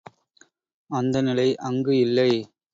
அந்த 0.89 1.15
நிலை 1.21 1.47
அங்கு 1.61 1.93
இல்லை. 1.97 2.29